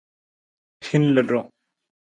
Hin 0.89 1.07
ludu. 1.15 1.47